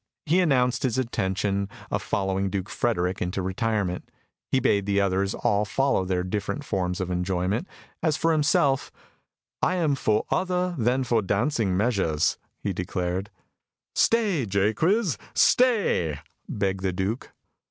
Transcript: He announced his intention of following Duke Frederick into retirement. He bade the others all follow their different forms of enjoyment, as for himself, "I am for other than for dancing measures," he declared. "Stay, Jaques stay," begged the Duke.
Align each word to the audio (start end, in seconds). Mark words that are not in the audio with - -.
He 0.25 0.39
announced 0.39 0.81
his 0.81 0.97
intention 0.97 1.69
of 1.91 2.01
following 2.01 2.49
Duke 2.49 2.69
Frederick 2.69 3.21
into 3.21 3.43
retirement. 3.43 4.09
He 4.49 4.59
bade 4.59 4.87
the 4.87 4.99
others 4.99 5.35
all 5.35 5.63
follow 5.63 6.05
their 6.05 6.23
different 6.23 6.63
forms 6.65 6.99
of 6.99 7.11
enjoyment, 7.11 7.67
as 8.01 8.17
for 8.17 8.31
himself, 8.31 8.91
"I 9.61 9.75
am 9.75 9.93
for 9.93 10.25
other 10.31 10.73
than 10.79 11.03
for 11.03 11.21
dancing 11.21 11.77
measures," 11.77 12.39
he 12.63 12.73
declared. 12.73 13.29
"Stay, 13.93 14.47
Jaques 14.47 15.19
stay," 15.35 16.17
begged 16.49 16.81
the 16.83 16.93
Duke. 16.93 17.31